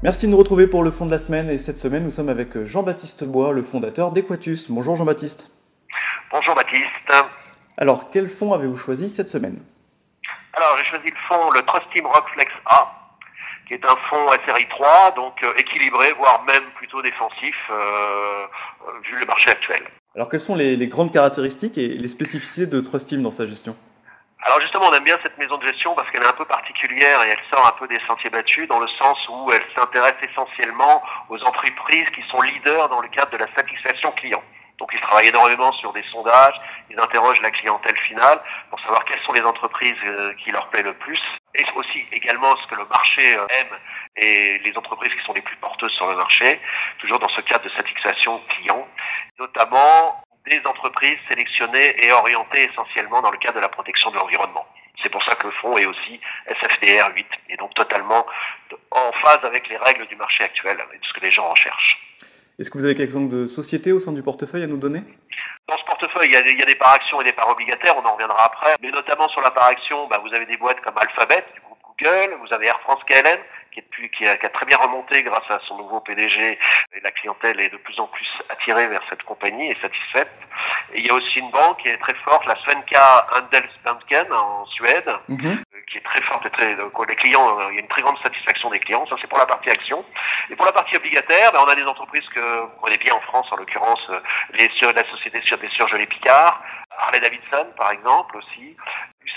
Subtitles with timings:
[0.00, 2.28] Merci de nous retrouver pour le fond de la semaine et cette semaine nous sommes
[2.28, 4.70] avec Jean-Baptiste Bois, le fondateur d'Equatus.
[4.70, 5.50] Bonjour Jean-Baptiste.
[6.30, 7.12] Bonjour Baptiste.
[7.76, 9.60] Alors quel fonds avez-vous choisi cette semaine?
[10.52, 13.10] Alors j'ai choisi le fonds, le Trust Team Rockflex A,
[13.66, 19.00] qui est un fonds SRI 3, donc euh, équilibré, voire même plutôt défensif, euh, euh,
[19.02, 19.82] vu le marché actuel.
[20.14, 23.46] Alors quelles sont les, les, grandes caractéristiques et les spécificités de Trust Team dans sa
[23.46, 23.74] gestion?
[24.42, 27.22] Alors justement, on aime bien cette maison de gestion parce qu'elle est un peu particulière
[27.24, 31.02] et elle sort un peu des sentiers battus dans le sens où elle s'intéresse essentiellement
[31.28, 34.42] aux entreprises qui sont leaders dans le cadre de la satisfaction client.
[34.78, 36.54] Donc ils travaillent énormément sur des sondages,
[36.88, 40.82] ils interrogent la clientèle finale pour savoir quelles sont les entreprises euh, qui leur plaît
[40.82, 41.20] le plus
[41.56, 43.76] et aussi également ce que le marché euh, aime
[44.16, 46.60] et les entreprises qui sont les plus porteuses sur le marché,
[46.98, 48.86] toujours dans ce cadre de satisfaction client,
[49.40, 54.66] notamment des entreprises sélectionnées et orientées essentiellement dans le cadre de la protection de l'environnement.
[55.02, 58.26] C'est pour ça que le fonds est aussi SFDR 8 et donc totalement
[58.90, 61.98] en phase avec les règles du marché actuel et de ce que les gens recherchent.
[62.58, 65.02] Est-ce que vous avez quelques exemples de sociétés au sein du portefeuille à nous donner?
[65.68, 67.32] Dans ce portefeuille, il y, a des, il y, a des, parts actions et des
[67.32, 68.74] parts obligataires, on en reviendra après.
[68.82, 71.78] Mais notamment sur la part action, bah, vous avez des boîtes comme Alphabet, du groupe
[72.00, 73.38] Google, vous avez Air France KLM,
[73.94, 76.58] qui, est qui, a, qui a très bien remonté grâce à son nouveau PDG.
[76.94, 80.30] Et la clientèle est de plus en plus attirée vers cette compagnie et satisfaite.
[80.94, 84.66] Et il y a aussi une banque qui est très forte, la Svenka Handelsbanken en
[84.66, 85.58] Suède, mm -hmm
[85.90, 88.70] qui est très forte et très, les clients, il y a une très grande satisfaction
[88.70, 89.06] des clients.
[89.08, 90.04] Ça, c'est pour la partie action.
[90.50, 93.20] Et pour la partie obligataire, ben, on a des entreprises que vous connaissez bien en
[93.20, 94.00] France, en l'occurrence,
[94.54, 96.62] les, la société des surgelés Picard,
[96.98, 98.76] Harley Davidson, par exemple, aussi,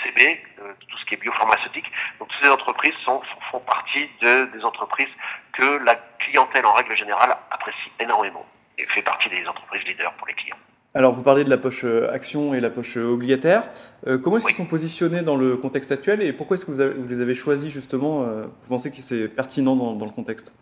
[0.04, 1.86] UCB, euh, tout ce qui est biopharmaceutique.
[2.18, 5.08] Donc, toutes ces entreprises sont, font partie de, des entreprises
[5.52, 8.46] que la clientèle, en règle générale, apprécie énormément
[8.78, 10.56] et fait partie des entreprises leaders pour les clients.
[10.94, 13.64] Alors, vous parlez de la poche action et la poche obligataire.
[14.06, 16.80] Euh, comment est-ce qu'ils sont positionnés dans le contexte actuel et pourquoi est-ce que vous,
[16.80, 20.12] avez, vous, les avez choisis justement euh, Vous pensez que c'est pertinent dans, dans, le
[20.12, 20.52] contexte?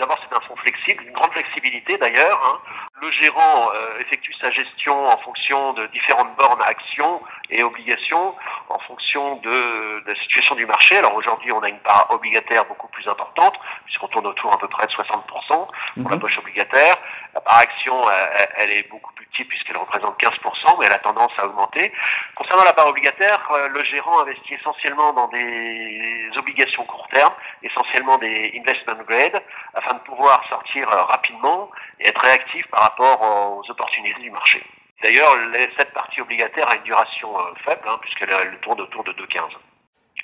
[0.00, 2.40] D'abord, c'est un fonds flexible, une grande flexibilité d'ailleurs.
[2.46, 2.85] Hein.
[3.02, 7.20] Le gérant euh, effectue sa gestion en fonction de différentes bornes actions
[7.50, 8.34] et obligations,
[8.70, 10.96] en fonction de, de la situation du marché.
[10.96, 13.54] Alors aujourd'hui, on a une part obligataire beaucoup plus importante,
[13.84, 16.10] puisqu'on tourne autour à peu près de 60% pour mmh.
[16.10, 16.96] la poche obligataire.
[17.34, 21.32] La part action, elle, elle est beaucoup plus puisqu'elle représente 15%, mais elle a tendance
[21.38, 21.92] à augmenter.
[22.34, 23.40] Concernant la part obligataire,
[23.72, 27.32] le gérant investit essentiellement dans des obligations court terme,
[27.62, 29.42] essentiellement des investment grade,
[29.74, 31.70] afin de pouvoir sortir rapidement
[32.00, 34.62] et être réactif par rapport aux opportunités du marché.
[35.02, 35.36] D'ailleurs,
[35.78, 37.28] cette partie obligataire a une duration
[37.64, 39.42] faible, hein, puisqu'elle tourne autour de 2,15.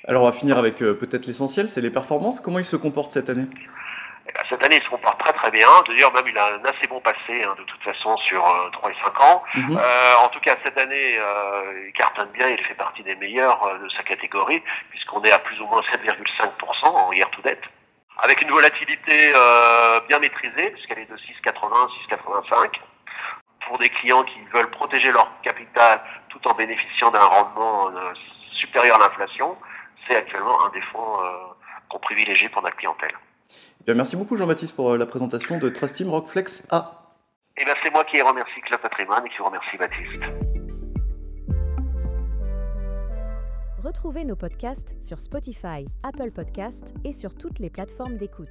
[0.05, 2.41] Alors on va finir avec euh, peut-être l'essentiel, c'est les performances.
[2.41, 3.45] Comment ils se comportent cette année?
[4.49, 5.67] Cette année, il se comporte très très bien.
[5.87, 8.91] D'ailleurs, même il a un assez bon passé hein, de toute façon sur euh, 3
[8.91, 9.43] et 5 ans.
[9.53, 9.77] Mm -hmm.
[9.79, 12.47] euh, en tout cas, cette année, euh, il cartonne bien.
[12.49, 15.81] Il fait partie des meilleurs euh, de sa catégorie puisqu'on est à plus ou moins
[15.81, 17.63] 7,5% en year to date.
[18.25, 22.79] Avec une volatilité euh, bien maîtrisée puisqu'elle est de 6,80 6,85
[23.65, 28.13] pour des clients qui veulent protéger leur capital tout en bénéficiant d'un rendement euh,
[28.61, 29.57] supérieur à l'inflation.
[30.03, 31.13] C'est actuellement un des fonds
[31.89, 33.15] qu'on privilégie pour notre clientèle.
[33.85, 37.03] Bien, merci beaucoup Jean-Baptiste pour la présentation de Trust Team Rockflex A.
[37.57, 40.23] Et bien c'est moi qui remercie Club Patrimoine et qui remercie Baptiste.
[43.83, 48.47] Retrouvez nos podcasts sur Spotify, Apple Podcasts et sur toutes les plateformes d'écoute.